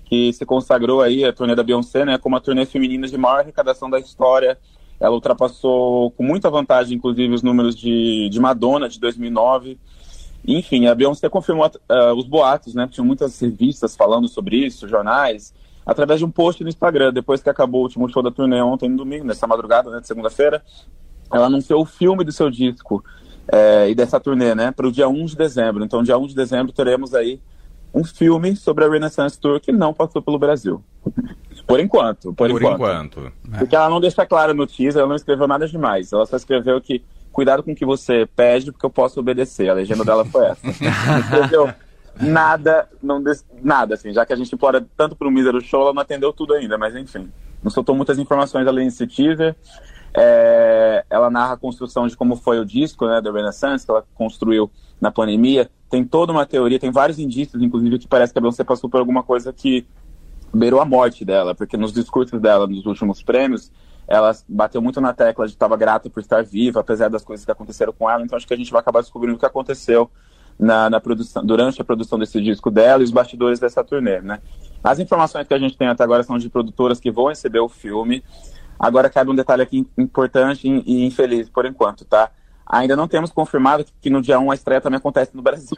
que 0.10 0.34
se 0.34 0.44
consagrou 0.44 1.02
aí 1.02 1.24
a 1.24 1.32
turnê 1.32 1.54
da 1.54 1.62
Beyoncé, 1.62 2.04
né, 2.04 2.18
como 2.18 2.36
a 2.36 2.40
turnê 2.40 2.66
feminina 2.66 3.08
de 3.08 3.16
maior 3.16 3.42
arrecadação 3.42 3.88
da 3.88 4.00
história. 4.00 4.58
Ela 5.00 5.14
ultrapassou 5.14 6.10
com 6.12 6.24
muita 6.24 6.50
vantagem, 6.50 6.98
inclusive, 6.98 7.32
os 7.32 7.44
números 7.44 7.76
de, 7.76 8.28
de 8.28 8.40
Madonna 8.40 8.90
de 8.90 9.00
2009. 9.00 9.78
Enfim, 10.46 10.88
a 10.88 10.96
Beyoncé 10.96 11.30
confirmou 11.30 11.68
uh, 11.68 12.14
os 12.18 12.26
boatos, 12.26 12.74
né? 12.74 12.88
Tinham 12.92 13.06
muitas 13.06 13.40
revistas 13.40 13.96
falando 13.96 14.28
sobre 14.28 14.66
isso, 14.66 14.88
jornais, 14.88 15.54
através 15.86 16.20
de 16.20 16.26
um 16.26 16.32
post 16.32 16.64
no 16.64 16.70
Instagram, 16.70 17.14
depois 17.14 17.42
que 17.42 17.50
acabou 17.50 17.82
o 17.82 17.84
último 17.84 18.10
show 18.10 18.24
da 18.24 18.32
turnê 18.32 18.60
ontem 18.62 18.90
no 18.90 18.98
domingo, 18.98 19.26
nessa 19.26 19.46
madrugada, 19.46 19.92
né, 19.92 20.02
de 20.02 20.08
segunda-feira. 20.08 20.64
Ela 21.32 21.46
anunciou 21.46 21.84
o 21.84 21.86
filme 21.86 22.24
do 22.24 22.32
seu 22.32 22.50
disco 22.50 23.04
é, 23.48 23.90
e 23.90 23.96
dessa 23.96 24.20
turnê, 24.20 24.56
né, 24.56 24.72
para 24.72 24.88
o 24.88 24.92
dia 24.92 25.08
1 25.08 25.26
de 25.26 25.36
dezembro. 25.36 25.84
Então, 25.84 26.02
dia 26.02 26.18
1 26.18 26.28
de 26.28 26.36
dezembro 26.36 26.74
teremos 26.74 27.14
aí 27.14 27.40
um 27.94 28.04
filme 28.04 28.56
sobre 28.56 28.86
a 28.86 28.90
Renaissance 28.90 29.40
Tour 29.40 29.60
que 29.60 29.72
não 29.72 29.94
passou 29.94 30.22
pelo 30.22 30.38
Brasil. 30.38 30.84
Por 31.66 31.80
enquanto, 31.80 32.34
por, 32.34 32.50
por 32.50 32.62
enquanto. 32.62 33.20
enquanto. 33.20 33.34
Porque 33.58 33.76
ela 33.76 33.90
não 33.90 34.00
deixa 34.00 34.26
claro 34.26 34.54
no 34.54 34.66
teaser, 34.66 35.00
ela 35.00 35.10
não 35.10 35.16
escreveu 35.16 35.48
nada 35.48 35.68
demais. 35.68 36.12
Ela 36.12 36.26
só 36.26 36.36
escreveu 36.36 36.82
que 36.82 37.04
cuidado 37.32 37.64
com 37.64 37.72
o 37.72 37.76
que 37.76 37.86
você 37.86 38.28
pede, 38.36 38.72
porque 38.72 38.86
eu 38.86 38.90
posso 38.90 39.20
obedecer. 39.20 39.70
A 39.70 39.74
legenda 39.74 40.04
dela 40.04 40.26
foi 40.26 40.48
essa. 40.48 40.68
escreveu 40.68 41.72
nada, 42.20 42.88
não 43.02 43.24
nada, 43.62 43.94
assim, 43.94 44.12
já 44.12 44.26
que 44.26 44.34
a 44.34 44.36
gente 44.36 44.54
implora 44.54 44.86
tanto 44.98 45.16
pro 45.16 45.32
mísero 45.32 45.62
show, 45.62 45.84
ela 45.84 45.94
não 45.94 46.02
atendeu 46.02 46.34
tudo 46.34 46.54
ainda, 46.54 46.78
mas 46.78 46.96
enfim. 46.96 47.32
Não 47.62 47.70
soltou 47.70 47.94
muitas 47.94 48.18
informações 48.18 48.66
além 48.68 48.88
desse 48.88 49.06
teaser. 49.06 49.56
É, 50.14 51.06
ela 51.10 51.30
narra 51.30 51.54
a 51.54 51.58
construção 51.58 52.08
de 52.08 52.18
como 52.18 52.36
foi 52.36 52.60
o 52.60 52.66
disco, 52.66 53.08
né, 53.08 53.22
da 53.22 53.32
Renaissance, 53.32 53.86
que 53.86 53.92
ela 53.92 54.04
construiu 54.16 54.72
na 55.00 55.12
pandemia 55.12 55.70
tem 55.90 56.06
toda 56.06 56.32
uma 56.32 56.46
teoria, 56.46 56.80
tem 56.80 56.92
vários 56.92 57.18
indícios, 57.18 57.62
inclusive, 57.62 57.98
que 57.98 58.08
parece 58.08 58.32
que 58.32 58.38
a 58.38 58.42
Beyoncé 58.42 58.64
passou 58.64 58.90
por 58.90 59.00
alguma 59.00 59.24
coisa 59.24 59.52
que 59.52 59.86
beirou 60.54 60.80
a 60.80 60.86
morte 60.86 61.26
dela, 61.26 61.56
porque 61.56 61.76
nos 61.76 61.92
discursos 61.92 62.40
dela, 62.40 62.68
nos 62.68 62.86
últimos 62.86 63.24
prêmios, 63.24 63.72
ela 64.08 64.36
bateu 64.48 64.82
muito 64.82 65.02
na 65.02 65.14
tecla 65.14 65.46
de 65.46 65.54
estava 65.54 65.76
grata 65.76 66.10
por 66.10 66.20
estar 66.20 66.44
viva, 66.44 66.80
apesar 66.80 67.10
das 67.10 67.24
coisas 67.24 67.46
que 67.46 67.52
aconteceram 67.52 67.92
com 67.92 68.10
ela, 68.10 68.24
então 68.24 68.38
acho 68.38 68.48
que 68.48 68.54
a 68.54 68.58
gente 68.58 68.72
vai 68.72 68.82
acabar 68.82 69.02
descobrindo 69.02 69.36
o 69.36 69.40
que 69.40 69.46
aconteceu 69.46 70.10
na, 70.60 70.90
na 70.90 71.00
produção, 71.00 71.44
durante 71.44 71.82
a 71.82 71.86
produção 71.86 72.20
desse 72.20 72.40
disco 72.42 72.70
dela 72.70 73.02
e 73.02 73.06
os 73.06 73.12
bastidores 73.12 73.60
dessa 73.60 73.84
turnê, 73.84 74.22
né? 74.22 74.40
As 74.84 75.00
informações 75.00 75.48
que 75.48 75.54
a 75.54 75.60
gente 75.60 75.78
tem 75.78 75.88
até 75.88 76.04
agora 76.04 76.24
são 76.24 76.38
de 76.38 76.50
produtoras 76.50 77.00
que 77.00 77.12
vão 77.12 77.28
receber 77.28 77.60
o 77.60 77.68
filme. 77.68 78.24
Agora 78.80 79.10
cabe 79.10 79.30
um 79.30 79.36
detalhe 79.36 79.62
aqui 79.62 79.88
importante 79.98 80.68
e 80.68 81.06
infeliz 81.06 81.50
por 81.50 81.66
enquanto, 81.66 82.06
tá? 82.06 82.32
Ainda 82.66 82.96
não 82.96 83.08
temos 83.08 83.32
confirmado 83.32 83.84
que 84.00 84.12
no 84.12 84.22
dia 84.22 84.40
1 84.40 84.52
a 84.52 84.54
estreia 84.56 84.80
também 84.80 84.98
acontece 84.98 85.36
no 85.36 85.42
Brasil. 85.42 85.78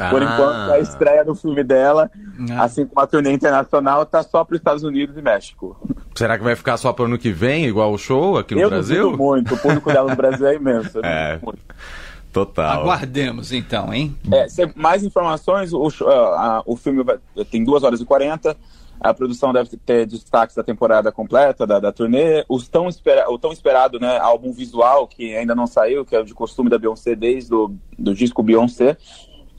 Ah. 0.00 0.08
Por 0.08 0.22
enquanto, 0.22 0.72
a 0.72 0.78
estreia 0.78 1.24
do 1.24 1.34
filme 1.34 1.62
dela, 1.62 2.10
ah. 2.50 2.64
assim 2.64 2.86
como 2.86 3.00
a 3.00 3.06
turnê 3.06 3.32
internacional, 3.32 4.06
tá 4.06 4.22
só 4.22 4.42
para 4.42 4.54
os 4.54 4.60
Estados 4.60 4.82
Unidos 4.82 5.16
e 5.16 5.20
México. 5.20 5.76
Será 6.14 6.38
que 6.38 6.44
vai 6.44 6.56
ficar 6.56 6.78
só 6.78 6.92
para 6.92 7.02
o 7.02 7.06
ano 7.06 7.18
que 7.18 7.30
vem, 7.30 7.66
igual 7.66 7.92
o 7.92 7.98
show 7.98 8.38
aqui 8.38 8.54
no 8.54 8.62
Eu 8.62 8.70
Brasil? 8.70 9.16
muito, 9.16 9.54
o 9.54 9.58
público 9.58 9.92
dela 9.92 10.08
no 10.08 10.16
Brasil 10.16 10.46
é 10.46 10.54
imenso. 10.54 11.00
É. 11.04 11.38
Total. 12.32 12.80
Aguardemos 12.80 13.52
então, 13.52 13.92
hein? 13.92 14.16
É, 14.32 14.46
mais 14.74 15.04
informações, 15.04 15.74
o, 15.74 15.86
uh, 15.86 16.62
o 16.64 16.76
filme 16.76 17.02
vai, 17.02 17.18
tem 17.50 17.62
2 17.62 17.82
horas 17.82 18.00
e 18.00 18.06
40. 18.06 18.56
A 19.02 19.12
produção 19.12 19.52
deve 19.52 19.76
ter 19.76 20.06
destaques 20.06 20.54
da 20.54 20.62
temporada 20.62 21.10
completa, 21.10 21.66
da, 21.66 21.80
da 21.80 21.90
turnê. 21.90 22.44
Os 22.48 22.68
tão 22.68 22.88
espera, 22.88 23.30
o 23.30 23.38
tão 23.38 23.52
esperado 23.52 23.98
né, 23.98 24.18
álbum 24.18 24.52
visual, 24.52 25.08
que 25.08 25.34
ainda 25.34 25.54
não 25.54 25.66
saiu, 25.66 26.04
que 26.04 26.14
é 26.14 26.20
o 26.20 26.24
de 26.24 26.34
costume 26.34 26.70
da 26.70 26.78
Beyoncé 26.78 27.16
desde 27.16 27.52
o 27.52 27.74
do 27.98 28.14
disco 28.14 28.42
Beyoncé. 28.42 28.96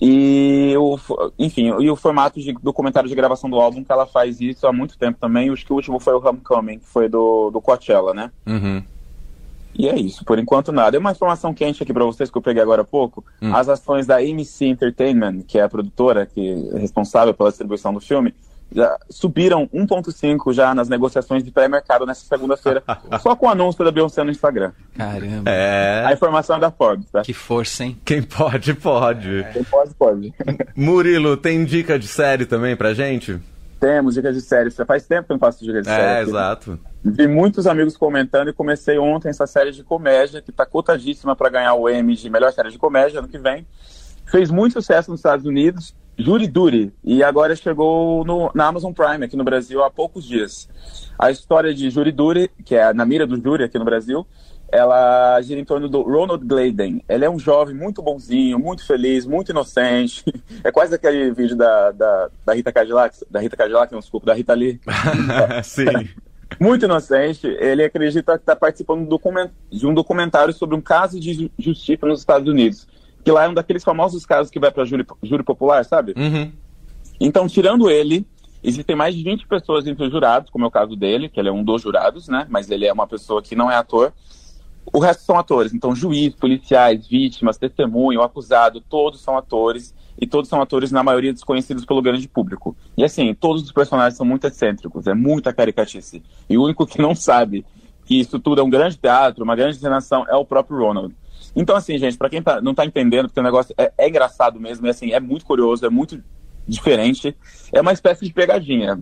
E 0.02 0.74
o, 0.78 0.98
enfim, 1.38 1.74
e 1.80 1.90
o 1.90 1.96
formato 1.96 2.40
de 2.40 2.54
documentário 2.54 3.10
de 3.10 3.16
gravação 3.16 3.50
do 3.50 3.60
álbum, 3.60 3.84
que 3.84 3.92
ela 3.92 4.06
faz 4.06 4.40
isso 4.42 4.66
há 4.66 4.74
muito 4.74 4.98
tempo 4.98 5.20
também. 5.20 5.50
Acho 5.50 5.66
que 5.66 5.74
o 5.74 5.76
último 5.76 6.00
foi 6.00 6.14
o 6.14 6.26
Homecoming, 6.26 6.80
que 6.80 6.88
foi 6.88 7.08
do, 7.08 7.50
do 7.52 7.62
Coachella, 7.62 8.14
né? 8.14 8.32
Uhum. 8.46 8.84
E 9.76 9.90
é 9.90 10.00
isso, 10.00 10.24
por 10.24 10.38
enquanto 10.38 10.72
nada. 10.72 10.96
É 10.96 11.00
uma 11.00 11.12
informação 11.12 11.54
quente 11.54 11.82
aqui 11.82 11.92
para 11.92 12.06
vocês 12.06 12.30
que 12.30 12.38
eu 12.38 12.42
peguei 12.42 12.62
agora 12.62 12.84
há 12.84 12.86
pouco. 12.86 13.24
Hum. 13.42 13.56
As 13.56 13.68
ações 13.68 14.06
da 14.06 14.18
AMC 14.18 14.66
Entertainment, 14.66 15.42
que 15.48 15.58
é 15.58 15.64
a 15.64 15.70
produtora 15.70 16.26
que 16.26 16.70
é 16.76 16.80
responsável 16.80 17.34
pela 17.34 17.50
distribuição 17.50 17.94
do 17.94 18.00
filme, 18.00 18.36
já 18.74 18.98
subiram 19.10 19.68
1,5 19.68 20.54
já 20.54 20.74
nas 20.74 20.90
negociações 20.90 21.44
de 21.44 21.52
pré-mercado 21.52 22.06
nessa 22.06 22.26
segunda-feira, 22.26 22.84
só 23.22 23.36
com 23.36 23.46
o 23.46 23.50
anúncio 23.50 23.84
da 23.84 23.92
Beyoncé 23.92 24.24
no 24.24 24.32
Instagram. 24.32 24.72
Caramba. 24.98 25.50
É. 25.50 26.04
A 26.06 26.14
informação 26.14 26.58
é 26.58 26.60
da 26.60 26.72
Forbes, 26.72 27.10
tá? 27.12 27.22
Que 27.22 27.34
força, 27.34 27.84
hein? 27.84 27.98
Quem 28.04 28.22
pode, 28.24 28.74
pode. 28.74 29.46
Quem 29.54 29.64
pode, 29.64 29.94
pode. 29.94 30.34
Murilo, 30.76 31.38
tem 31.38 31.64
dica 31.64 31.98
de 31.98 32.08
série 32.08 32.46
também 32.46 32.76
pra 32.76 32.94
gente? 32.94 33.40
Temos 33.80 34.16
dicas 34.16 34.34
de 34.34 34.42
série. 34.42 34.70
Já 34.70 34.86
faz 34.86 35.06
tempo 35.06 35.28
que 35.28 35.34
eu 35.34 35.36
não 35.36 35.40
faço 35.40 35.64
dicas 35.64 35.84
de 35.84 35.90
série. 35.90 36.02
É, 36.02 36.20
aqui. 36.22 36.30
exato. 36.30 36.80
Vi 37.04 37.28
muitos 37.28 37.68
amigos 37.68 37.98
comentando 37.98 38.48
e 38.48 38.54
comecei 38.54 38.98
ontem 38.98 39.28
essa 39.28 39.46
série 39.46 39.72
de 39.72 39.84
comédia, 39.84 40.42
que 40.42 40.54
tá 40.54 40.66
cotadíssima 40.66 41.36
para 41.36 41.50
ganhar 41.50 41.74
o 41.74 41.90
Emmy 41.90 42.16
de 42.16 42.30
melhor 42.30 42.54
série 42.54 42.72
de 42.72 42.78
comédia 42.78 43.20
ano 43.20 43.28
que 43.28 43.38
vem. 43.38 43.68
Fez 44.26 44.50
muito 44.50 44.74
sucesso 44.74 45.12
nos 45.12 45.20
Estados 45.20 45.46
Unidos, 45.46 45.94
Jury 46.18 46.48
Duty, 46.48 46.94
e 47.04 47.24
agora 47.24 47.56
chegou 47.56 48.24
no, 48.24 48.52
na 48.54 48.68
Amazon 48.68 48.94
Prime 48.94 49.26
aqui 49.26 49.36
no 49.36 49.44
Brasil 49.44 49.84
há 49.84 49.90
poucos 49.90 50.26
dias. 50.26 50.70
A 51.18 51.32
história 51.32 51.74
de 51.74 51.90
Jury 51.90 52.12
Duty, 52.12 52.52
que 52.64 52.76
é 52.76 52.94
na 52.94 53.06
mira 53.06 53.26
do 53.26 53.42
júri 53.42 53.64
aqui 53.64 53.80
no 53.80 53.86
Brasil, 53.86 54.26
ela 54.74 55.40
gira 55.42 55.62
em 55.62 55.66
torno 55.66 55.88
do 55.88 56.02
Ronald 56.02 56.44
Gladen. 56.46 57.04
Ele 57.08 57.26
é 57.26 57.30
um 57.30 57.38
jovem 57.38 57.76
muito 57.76 58.02
bonzinho, 58.02 58.58
muito 58.58 58.86
feliz, 58.86 59.26
muito 59.26 59.52
inocente. 59.52 60.24
É 60.64 60.72
quase 60.72 60.96
aquele 60.96 61.30
vídeo 61.32 61.58
da, 61.58 61.92
da, 61.92 62.30
da 62.46 62.54
Rita 62.54 62.72
Cadillac, 62.72 63.18
da 63.30 63.42
Rita 63.42 63.58
Cadillac, 63.58 63.92
não, 63.92 64.00
desculpa, 64.00 64.28
da 64.28 64.34
Rita 64.34 64.54
Lee. 64.54 64.80
Sim. 65.62 66.08
muito 66.58 66.86
inocente. 66.86 67.46
Ele 67.48 67.84
acredita 67.84 68.38
que 68.38 68.44
está 68.44 68.56
participando 68.56 69.06
de 69.70 69.86
um 69.86 69.94
documentário 69.94 70.54
sobre 70.54 70.76
um 70.76 70.82
caso 70.82 71.20
de 71.20 71.52
justiça 71.60 72.06
nos 72.06 72.22
Estados 72.22 72.48
Unidos. 72.48 72.88
Que 73.24 73.32
lá 73.32 73.46
é 73.46 73.50
um 73.50 73.54
daqueles 73.54 73.84
famosos 73.84 74.26
casos 74.26 74.52
que 74.52 74.60
vai 74.60 74.72
para 74.72 74.86
júri, 74.86 75.06
júri 75.24 75.44
popular, 75.44 75.86
sabe? 75.86 76.14
Uhum. 76.18 76.52
Então, 77.20 77.48
tirando 77.48 77.90
ele, 77.90 78.26
existem 78.64 78.96
mais 78.96 79.16
de 79.16 79.24
20 79.24 79.48
pessoas 79.48 79.88
entre 79.88 80.06
os 80.06 80.12
jurados, 80.12 80.50
como 80.50 80.66
é 80.66 80.68
o 80.68 80.72
caso 80.72 80.96
dele, 80.96 81.30
que 81.30 81.40
ele 81.40 81.50
é 81.50 81.52
um 81.52 81.64
dos 81.64 81.82
jurados, 81.82 82.28
né? 82.28 82.46
Mas 82.50 82.70
ele 82.70 82.86
é 82.86 82.94
uma 82.94 83.08
pessoa 83.08 83.42
que 83.42 83.56
não 83.56 83.72
é 83.72 83.76
ator. 83.76 84.14
O 84.92 85.00
resto 85.00 85.24
são 85.24 85.38
atores. 85.38 85.74
Então, 85.74 85.96
juiz, 85.96 86.36
policiais, 86.36 87.08
vítimas, 87.08 87.58
testemunho, 87.58 88.22
acusado, 88.22 88.82
todos 88.82 89.22
são 89.22 89.38
atores. 89.38 89.94
E 90.20 90.28
todos 90.28 90.50
são 90.50 90.62
atores, 90.62 90.92
na 90.92 91.02
maioria, 91.02 91.34
desconhecidos 91.34 91.86
pelo 91.86 92.02
grande 92.02 92.28
público. 92.28 92.76
E 92.96 93.04
assim, 93.04 93.34
todos 93.34 93.64
os 93.64 93.72
personagens 93.72 94.16
são 94.16 94.26
muito 94.26 94.46
excêntricos, 94.46 95.08
é 95.08 95.14
muita 95.14 95.52
caricatice. 95.52 96.22
E 96.50 96.58
o 96.58 96.64
único 96.64 96.86
que 96.86 97.02
não 97.02 97.16
sabe 97.16 97.66
que 98.06 98.20
isso 98.20 98.40
tudo 98.40 98.62
é 98.62 98.64
um 98.64 98.70
grande 98.70 98.98
teatro, 98.98 99.44
uma 99.44 99.56
grande 99.56 99.78
encenação, 99.78 100.26
é 100.28 100.36
o 100.36 100.46
próprio 100.46 100.78
Ronald. 100.78 101.16
Então, 101.56 101.76
assim, 101.76 101.98
gente, 101.98 102.18
para 102.18 102.30
quem 102.30 102.42
tá, 102.42 102.62
não 102.62 102.74
tá 102.74 102.86
entendendo, 102.86 103.28
porque 103.28 103.40
o 103.40 103.44
negócio 103.44 103.74
é, 103.78 103.92
é 103.98 104.10
engraçado 104.10 104.60
mesmo, 104.60 104.88
e 104.88 104.90
assim, 104.90 105.12
é 105.12 105.20
muito 105.20 105.46
curioso, 105.46 105.86
é 105.86 105.90
muito 105.90 106.22
diferente. 106.68 107.36
É 107.72 107.82
uma 107.82 107.94
espécie 107.94 108.26
de 108.26 108.34
pegadinha. 108.34 109.00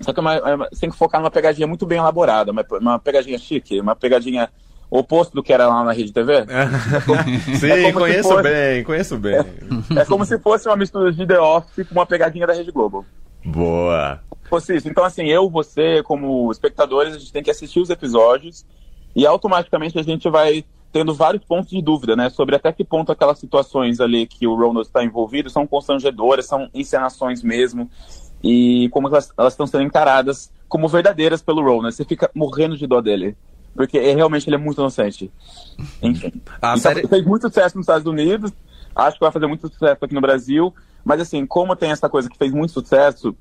Só 0.00 0.12
que 0.12 0.20
é 0.20 0.22
uma, 0.22 0.34
é 0.34 0.54
uma, 0.54 0.68
você 0.70 0.80
tem 0.80 0.90
que 0.90 0.96
focar 0.96 1.20
numa 1.20 1.30
pegadinha 1.30 1.66
muito 1.66 1.84
bem 1.84 1.98
elaborada, 1.98 2.52
uma, 2.52 2.64
uma 2.80 2.98
pegadinha 2.98 3.38
chique, 3.38 3.80
uma 3.80 3.96
pegadinha 3.96 4.48
oposto 4.90 5.34
do 5.34 5.42
que 5.42 5.52
era 5.52 5.66
lá 5.66 5.84
na 5.84 5.92
Rede 5.92 6.12
TV. 6.12 6.46
Sim, 7.58 7.70
é 7.70 7.92
conheço 7.92 8.28
fosse, 8.28 8.42
bem, 8.42 8.84
conheço 8.84 9.18
bem. 9.18 9.34
É, 9.34 10.00
é, 10.00 10.04
como 10.04 10.24
se 10.24 10.38
fosse 10.38 10.68
uma 10.68 10.76
mistura 10.76 11.12
de 11.12 11.26
The 11.26 11.40
Office 11.40 11.86
com 11.86 11.94
uma 11.94 12.06
pegadinha 12.06 12.46
da 12.46 12.54
Rede 12.54 12.70
Globo. 12.70 13.04
Boa. 13.44 14.20
Fosse 14.48 14.76
isso. 14.76 14.88
Então, 14.88 15.04
assim, 15.04 15.26
eu, 15.26 15.50
você, 15.50 16.02
como 16.04 16.50
espectadores, 16.50 17.14
a 17.14 17.18
gente 17.18 17.32
tem 17.32 17.42
que 17.42 17.50
assistir 17.50 17.80
os 17.80 17.90
episódios 17.90 18.64
e 19.14 19.26
automaticamente 19.26 19.98
a 19.98 20.02
gente 20.02 20.28
vai 20.30 20.64
tendo 20.98 21.14
vários 21.14 21.44
pontos 21.44 21.70
de 21.70 21.80
dúvida, 21.80 22.16
né, 22.16 22.28
sobre 22.28 22.56
até 22.56 22.72
que 22.72 22.82
ponto 22.82 23.12
aquelas 23.12 23.38
situações 23.38 24.00
ali 24.00 24.26
que 24.26 24.48
o 24.48 24.56
Ronald 24.56 24.84
está 24.84 25.04
envolvido 25.04 25.48
são 25.48 25.64
constrangedoras, 25.64 26.46
são 26.46 26.68
encenações 26.74 27.40
mesmo, 27.40 27.88
e 28.42 28.88
como 28.88 29.06
elas, 29.06 29.32
elas 29.38 29.52
estão 29.52 29.64
sendo 29.64 29.84
encaradas 29.84 30.52
como 30.68 30.88
verdadeiras 30.88 31.40
pelo 31.40 31.62
Ronald. 31.62 31.94
Você 31.94 32.04
fica 32.04 32.28
morrendo 32.34 32.76
de 32.76 32.86
dó 32.86 33.00
dele. 33.00 33.36
Porque 33.74 33.96
é, 33.96 34.12
realmente 34.12 34.48
ele 34.48 34.56
é 34.56 34.58
muito 34.58 34.80
inocente. 34.80 35.30
Enfim. 36.02 36.32
A 36.60 36.76
então, 36.76 36.78
série... 36.78 37.06
fez 37.06 37.24
muito 37.24 37.42
sucesso 37.42 37.76
nos 37.76 37.84
Estados 37.84 38.06
Unidos, 38.06 38.52
acho 38.94 39.18
que 39.18 39.24
vai 39.24 39.30
fazer 39.30 39.46
muito 39.46 39.68
sucesso 39.68 40.04
aqui 40.04 40.14
no 40.14 40.20
Brasil, 40.20 40.74
mas 41.04 41.20
assim, 41.20 41.46
como 41.46 41.76
tem 41.76 41.92
essa 41.92 42.08
coisa 42.08 42.28
que 42.28 42.36
fez 42.36 42.52
muito 42.52 42.72
sucesso, 42.72 43.36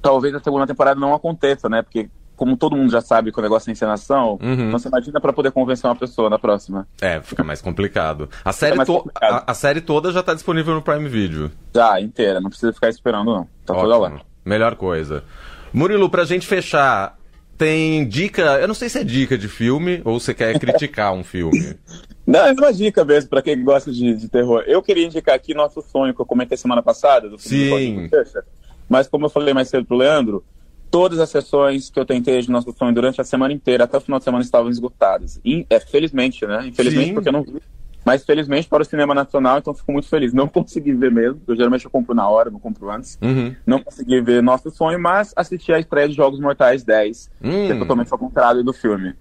talvez 0.00 0.34
a 0.34 0.40
segunda 0.40 0.66
temporada 0.66 0.98
não 0.98 1.14
aconteça, 1.14 1.68
né? 1.68 1.82
Porque 1.82 2.08
como 2.38 2.56
todo 2.56 2.74
mundo 2.76 2.90
já 2.90 3.02
sabe 3.02 3.30
que 3.30 3.38
o 3.38 3.42
negócio 3.42 3.68
é 3.68 3.72
encenação, 3.72 4.38
Uhum. 4.40 4.52
então 4.68 4.78
você 4.78 4.88
imagina 4.88 5.20
para 5.20 5.32
poder 5.32 5.50
convencer 5.50 5.90
uma 5.90 5.96
pessoa 5.96 6.30
na 6.30 6.38
próxima. 6.38 6.86
É, 7.00 7.20
fica 7.20 7.44
mais 7.44 7.60
complicado. 7.60 8.30
A 8.44 8.52
série, 8.52 8.76
mais 8.76 8.88
complicado. 8.88 9.44
A, 9.46 9.50
a 9.50 9.54
série 9.54 9.80
toda 9.82 10.10
já 10.12 10.22
tá 10.22 10.32
disponível 10.32 10.74
no 10.74 10.80
Prime 10.80 11.08
Video. 11.08 11.50
Já, 11.74 12.00
inteira, 12.00 12.40
não 12.40 12.48
precisa 12.48 12.72
ficar 12.72 12.88
esperando, 12.88 13.32
não. 13.34 13.48
Tá 13.66 13.74
toda 13.74 13.98
lá. 13.98 14.06
Ótimo. 14.06 14.20
Melhor 14.44 14.76
coisa. 14.76 15.24
Murilo, 15.72 16.08
pra 16.08 16.24
gente 16.24 16.46
fechar, 16.46 17.18
tem 17.58 18.06
dica. 18.08 18.58
Eu 18.60 18.68
não 18.68 18.74
sei 18.74 18.88
se 18.88 18.98
é 18.98 19.04
dica 19.04 19.36
de 19.36 19.48
filme 19.48 20.00
ou 20.04 20.18
você 20.18 20.32
quer 20.32 20.58
criticar 20.58 21.12
um 21.12 21.22
filme. 21.24 21.76
Não, 22.26 22.40
é 22.40 22.52
uma 22.52 22.70
dica 22.74 23.06
mesmo 23.06 23.30
pra 23.30 23.40
quem 23.40 23.64
gosta 23.64 23.90
de, 23.90 24.14
de 24.14 24.28
terror. 24.28 24.62
Eu 24.66 24.82
queria 24.82 25.06
indicar 25.06 25.34
aqui 25.34 25.54
nosso 25.54 25.80
sonho 25.80 26.12
que 26.14 26.20
eu 26.20 26.26
comentei 26.26 26.58
semana 26.58 26.82
passada, 26.82 27.26
do 27.26 27.38
filme 27.38 27.78
Sim. 27.78 28.06
do. 28.08 28.44
Mas 28.86 29.08
como 29.08 29.24
eu 29.24 29.30
falei 29.30 29.54
mais 29.54 29.68
cedo 29.70 29.86
pro 29.86 29.96
Leandro, 29.96 30.44
todas 30.90 31.18
as 31.18 31.30
sessões 31.30 31.90
que 31.90 31.98
eu 31.98 32.04
tentei 32.04 32.40
de 32.40 32.50
nosso 32.50 32.72
sonho 32.72 32.94
durante 32.94 33.20
a 33.20 33.24
semana 33.24 33.52
inteira, 33.52 33.84
até 33.84 33.96
o 33.96 34.00
final 34.00 34.18
de 34.18 34.24
semana, 34.24 34.44
estavam 34.44 34.70
esgotadas. 34.70 35.40
E, 35.44 35.66
é, 35.68 35.80
felizmente, 35.80 36.46
né? 36.46 36.66
Infelizmente, 36.66 37.08
Sim. 37.08 37.14
porque 37.14 37.28
eu 37.28 37.32
não 37.32 37.42
vi. 37.42 37.60
Mas 38.08 38.24
felizmente 38.24 38.66
para 38.66 38.82
o 38.82 38.86
cinema 38.86 39.14
nacional, 39.14 39.58
então 39.58 39.74
fico 39.74 39.92
muito 39.92 40.08
feliz. 40.08 40.32
Não 40.32 40.48
consegui 40.64 40.94
ver 40.94 41.12
mesmo, 41.12 41.42
eu 41.46 41.54
geralmente 41.54 41.84
eu 41.84 41.90
compro 41.90 42.14
na 42.14 42.26
hora, 42.26 42.50
não 42.50 42.58
compro 42.58 42.90
antes. 42.90 43.18
Uhum. 43.20 43.54
Não 43.66 43.82
consegui 43.82 44.18
ver 44.22 44.42
Nosso 44.42 44.70
Sonho, 44.70 44.98
mas 44.98 45.34
assisti 45.36 45.74
a 45.74 45.78
estreia 45.78 46.08
de 46.08 46.14
Jogos 46.14 46.40
Mortais 46.40 46.82
10, 46.82 47.30
que 47.38 47.46
é 47.46 47.74
Hum. 47.74 47.78
totalmente 47.78 48.10
ao 48.10 48.18
contrário 48.18 48.64
do 48.64 48.72
filme. 48.72 49.14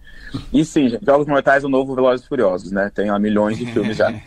E 0.54 0.64
sim, 0.64 0.88
gente, 0.88 1.06
Jogos 1.06 1.28
Mortais 1.28 1.66
é 1.66 1.68
o 1.68 1.70
novo 1.70 1.94
Velozes 1.96 2.26
e 2.26 2.30
Furiosos, 2.30 2.72
né? 2.72 2.90
Tem 2.96 3.12
lá 3.12 3.20
milhões 3.20 3.58
de 3.58 3.66
filmes 3.66 3.98
já. 3.98 4.10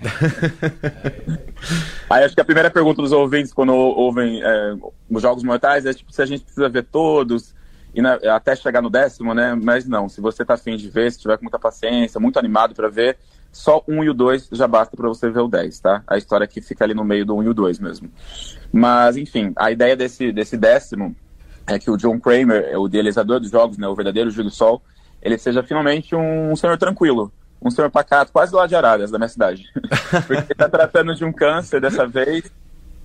Aí 2.11 2.25
acho 2.25 2.35
que 2.35 2.41
a 2.41 2.45
primeira 2.45 2.71
pergunta 2.71 3.01
dos 3.01 3.13
ouvintes 3.13 3.55
quando 3.55 3.73
ou- 3.75 3.97
ouvem 3.97 4.43
é, 4.43 4.75
os 5.11 5.23
Jogos 5.23 5.43
Mortais 5.43 5.87
é 5.87 5.95
tipo 5.95 6.13
se 6.13 6.21
a 6.21 6.27
gente 6.27 6.43
precisa 6.43 6.69
ver 6.69 6.83
todos 6.85 7.55
e 7.95 8.01
na- 8.03 8.15
até 8.35 8.55
chegar 8.55 8.81
no 8.83 8.91
décimo, 8.91 9.35
né? 9.35 9.55
Mas 9.55 9.87
não, 9.87 10.09
se 10.09 10.21
você 10.21 10.45
tá 10.45 10.55
afim 10.55 10.77
de 10.77 10.89
ver, 10.89 11.11
se 11.13 11.19
tiver 11.21 11.37
com 11.37 11.45
muita 11.45 11.59
paciência, 11.59 12.21
muito 12.21 12.39
animado 12.39 12.75
para 12.75 12.89
ver, 12.89 13.19
só 13.53 13.83
um 13.89 14.05
e 14.05 14.09
o 14.09 14.15
dois 14.15 14.49
já 14.53 14.69
basta 14.69 14.97
para 14.97 15.09
você 15.09 15.29
ver 15.29 15.41
o 15.41 15.49
10, 15.49 15.81
tá? 15.81 16.03
A 16.07 16.17
história 16.17 16.47
que 16.47 16.61
fica 16.61 16.85
ali 16.85 16.95
no 16.95 17.05
meio 17.05 17.27
do 17.27 17.35
um 17.37 17.43
e 17.43 17.49
o 17.49 17.55
dois 17.55 17.79
mesmo. 17.79 18.11
Mas, 18.73 19.17
enfim, 19.17 19.53
a 19.57 19.71
ideia 19.71 19.97
desse, 19.97 20.31
desse 20.31 20.57
décimo 20.57 21.17
é 21.67 21.79
que 21.79 21.91
o 21.91 21.97
John 21.97 22.19
Kramer, 22.21 22.79
o 22.79 22.87
idealizador 22.87 23.41
dos 23.41 23.51
jogos, 23.51 23.77
né, 23.77 23.89
o 23.89 23.95
verdadeiro 23.95 24.31
Júlio 24.31 24.51
Sol, 24.51 24.81
ele 25.21 25.37
seja 25.37 25.63
finalmente 25.63 26.15
um 26.15 26.55
senhor 26.57 26.79
tranquilo, 26.79 27.33
um 27.61 27.71
senhor 27.71 27.91
pacato, 27.91 28.33
quase 28.33 28.55
lá 28.55 28.67
de 28.67 28.75
Araras, 28.75 29.11
da 29.11 29.19
minha 29.19 29.29
cidade. 29.29 29.65
Porque 30.27 30.33
ele 30.35 30.53
está 30.53 30.69
tratando 30.69 31.15
de 31.15 31.25
um 31.25 31.33
câncer 31.33 31.81
dessa 31.81 32.07
vez 32.07 32.45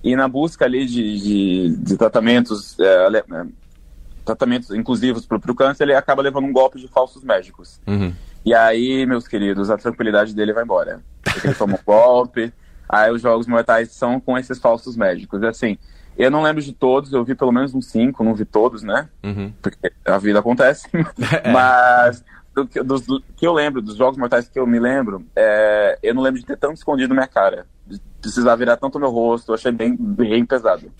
e 0.02 0.14
na 0.14 0.28
busca 0.28 0.64
ali 0.64 0.86
de, 0.86 1.18
de, 1.18 1.76
de 1.76 1.96
tratamentos, 1.96 2.78
é, 2.78 2.84
é, 2.84 3.46
tratamentos 4.26 4.70
inclusivos 4.70 5.24
para 5.24 5.38
o 5.38 5.54
câncer, 5.54 5.84
ele 5.84 5.94
acaba 5.94 6.20
levando 6.20 6.44
um 6.44 6.52
golpe 6.52 6.78
de 6.78 6.88
falsos 6.88 7.22
médicos. 7.24 7.80
Uhum. 7.86 8.12
E 8.44 8.52
aí, 8.52 9.06
meus 9.06 9.26
queridos, 9.26 9.70
a 9.70 9.78
tranquilidade 9.78 10.34
dele 10.34 10.52
vai 10.52 10.64
embora. 10.64 11.00
Porque 11.22 11.46
ele 11.46 11.54
toma 11.54 11.74
um 11.74 11.84
golpe, 11.86 12.52
aí 12.88 13.10
os 13.10 13.22
jogos 13.22 13.46
mortais 13.46 13.92
são 13.92 14.20
com 14.20 14.36
esses 14.36 14.58
falsos 14.58 14.96
médicos. 14.96 15.40
E 15.42 15.46
assim, 15.46 15.78
eu 16.18 16.30
não 16.30 16.42
lembro 16.42 16.62
de 16.62 16.72
todos, 16.72 17.12
eu 17.12 17.24
vi 17.24 17.34
pelo 17.34 17.52
menos 17.52 17.74
uns 17.74 17.86
cinco, 17.86 18.24
não 18.24 18.34
vi 18.34 18.44
todos, 18.44 18.82
né? 18.82 19.08
Uhum. 19.22 19.52
Porque 19.62 19.92
a 20.04 20.18
vida 20.18 20.40
acontece. 20.40 20.88
Mas 21.52 22.24
do 22.54 22.66
que, 22.66 22.82
dos, 22.82 23.02
do 23.02 23.22
que 23.36 23.46
eu 23.46 23.52
lembro, 23.52 23.80
dos 23.80 23.96
jogos 23.96 24.18
mortais 24.18 24.48
que 24.48 24.58
eu 24.58 24.66
me 24.66 24.80
lembro, 24.80 25.24
é, 25.36 25.98
eu 26.02 26.14
não 26.14 26.22
lembro 26.22 26.40
de 26.40 26.46
ter 26.46 26.56
tanto 26.56 26.74
escondido 26.74 27.14
minha 27.14 27.28
cara. 27.28 27.66
Precisar 28.20 28.56
virar 28.56 28.76
tanto 28.76 28.98
meu 28.98 29.10
rosto, 29.10 29.52
eu 29.52 29.54
achei 29.54 29.70
bem, 29.70 29.96
bem 29.96 30.44
pesado. 30.44 30.90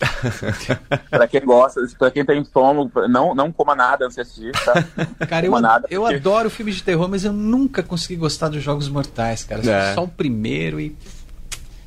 pra 1.09 1.27
quem 1.27 1.41
gosta, 1.43 1.81
pra 1.99 2.09
quem 2.09 2.23
tem 2.23 2.41
estômago, 2.41 2.89
não, 3.09 3.35
não 3.35 3.51
coma 3.51 3.75
nada 3.75 4.05
antes 4.05 4.15
de 4.15 4.21
assistir, 4.21 4.51
tá? 4.63 4.81
Cara, 5.27 5.45
eu, 5.45 5.59
nada, 5.59 5.87
eu 5.91 6.01
porque- 6.03 6.15
adoro 6.15 6.49
filmes 6.49 6.75
de 6.77 6.83
terror, 6.83 7.09
mas 7.09 7.25
eu 7.25 7.33
nunca 7.33 7.83
consegui 7.83 8.15
gostar 8.15 8.47
dos 8.47 8.63
Jogos 8.63 8.87
Mortais, 8.87 9.43
cara. 9.43 9.61
É. 9.69 9.93
Só 9.93 10.05
o 10.05 10.07
primeiro 10.07 10.79
e. 10.79 10.95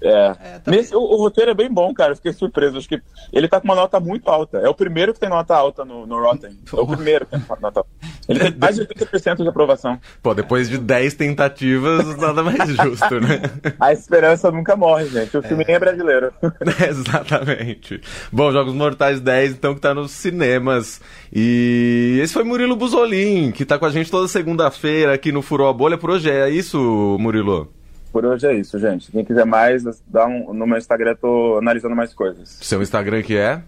É. 0.03 0.11
É, 0.11 0.59
tá 0.59 0.71
Nesse, 0.71 0.95
o, 0.95 1.01
o 1.01 1.17
roteiro 1.17 1.51
é 1.51 1.55
bem 1.55 1.71
bom, 1.71 1.93
cara. 1.93 2.17
Fiquei 2.17 2.33
surpreso. 2.33 2.79
Acho 2.79 2.89
que 2.89 3.01
ele 3.33 3.49
tá 3.49 3.61
com 3.61 3.67
uma 3.67 3.75
nota 3.75 4.01
muito 4.01 4.29
alta. 4.29 4.59
É 4.59 4.69
o 4.69 4.75
primeiro 4.75 5.13
que 5.13 5.21
tem 5.21 5.29
nota 5.29 5.55
alta 5.55 5.85
no, 5.85 6.07
no 6.07 6.21
Rotten. 6.21 6.51
É 6.73 6.81
o 6.81 6.87
primeiro 6.87 7.27
que 7.27 7.33
tem 7.33 7.41
nota 7.61 7.81
alta. 7.81 7.91
Ele 8.29 8.41
tem 8.41 8.55
mais 8.57 8.77
de 8.77 8.87
80% 8.87 9.43
de 9.43 9.49
aprovação. 9.49 9.99
Pô, 10.23 10.35
depois 10.35 10.69
de 10.69 10.79
10 10.79 11.15
tentativas, 11.15 12.17
nada 12.17 12.43
mais 12.43 12.69
justo, 12.71 13.21
né? 13.21 13.43
A 13.79 13.93
esperança 13.93 14.51
nunca 14.51 14.77
morre, 14.77 15.07
gente. 15.07 15.37
O 15.37 15.43
filme 15.43 15.65
nem 15.67 15.77
é 15.77 15.79
brasileiro. 15.79 16.33
Exatamente. 16.89 18.01
Bom, 18.33 18.53
Jogos 18.53 18.75
Mortais 18.75 19.21
10, 19.21 19.53
então, 19.53 19.75
que 19.75 19.81
tá 19.81 19.95
nos 19.95 20.13
cinemas. 20.13 21.01
E 21.33 22.19
esse 22.23 22.33
foi 22.33 22.45
Murilo 22.45 22.77
Buzolin, 22.77 23.53
que 23.53 23.65
tá 23.65 23.79
com 23.79 23.87
a 23.87 23.91
gente 23.91 24.11
toda 24.11 24.29
segunda-feira 24.29 25.15
aqui 25.15 25.33
no 25.33 25.43
Furou 25.43 25.69
a 25.69 25.73
Bolha. 25.73 25.99
Por 25.99 26.11
hoje 26.11 26.31
é 26.31 26.49
isso, 26.49 27.17
Murilo? 27.19 27.80
Por 28.13 28.25
hoje 28.25 28.47
é 28.47 28.55
isso, 28.55 28.79
gente. 28.79 29.11
Quem 29.13 29.25
quiser 29.25 29.47
mais, 29.47 29.85
dá 30.07 30.27
um, 30.27 30.53
no 30.53 30.67
meu 30.67 30.79
Instagram 30.79 31.11
eu 31.11 31.17
tô 31.17 31.59
analisando 31.59 31.95
mais 31.95 32.13
coisas. 32.13 32.59
Seu 32.61 32.83
Instagram 32.83 33.23
que 33.23 33.37
é? 33.37 33.63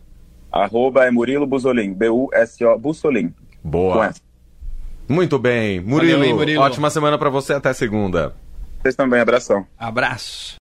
Arroba 0.51 1.05
é 1.07 1.11
Murilo 1.11 1.47
Busolin, 1.47 1.93
B-U-S-O, 1.95 2.79
Bussolin. 2.79 3.33
Boa. 3.63 4.13
Muito 5.09 5.39
bem. 5.39 5.81
Murilo, 5.81 6.25
hein, 6.25 6.35
Murilo. 6.35 6.63
ótima 6.63 6.91
semana 6.91 7.17
para 7.17 7.31
você. 7.31 7.53
Até 7.55 7.73
segunda. 7.73 8.35
Vocês 8.81 8.97
também, 8.97 9.21
abração. 9.21 9.67
Abraço. 9.79 10.61